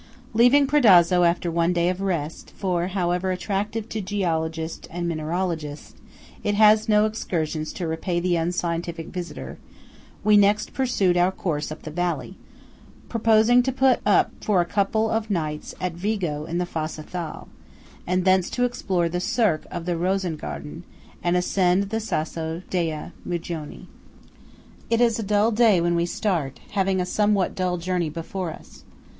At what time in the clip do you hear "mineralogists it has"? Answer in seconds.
5.07-6.89